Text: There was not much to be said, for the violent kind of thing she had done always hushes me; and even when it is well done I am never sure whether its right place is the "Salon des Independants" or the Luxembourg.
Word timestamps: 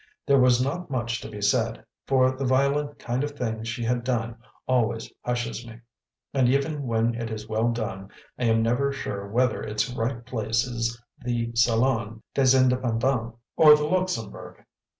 There 0.25 0.39
was 0.39 0.59
not 0.59 0.89
much 0.89 1.21
to 1.21 1.29
be 1.29 1.43
said, 1.43 1.85
for 2.07 2.31
the 2.31 2.43
violent 2.43 2.97
kind 2.97 3.23
of 3.23 3.33
thing 3.37 3.61
she 3.63 3.83
had 3.83 4.03
done 4.03 4.35
always 4.67 5.13
hushes 5.23 5.63
me; 5.63 5.79
and 6.33 6.49
even 6.49 6.87
when 6.87 7.13
it 7.13 7.29
is 7.29 7.47
well 7.47 7.69
done 7.71 8.09
I 8.39 8.45
am 8.45 8.63
never 8.63 8.91
sure 8.91 9.27
whether 9.27 9.61
its 9.61 9.93
right 9.93 10.25
place 10.25 10.65
is 10.65 10.99
the 11.23 11.51
"Salon 11.53 12.23
des 12.33 12.57
Independants" 12.57 13.35
or 13.55 13.75
the 13.75 13.85
Luxembourg. 13.85 14.65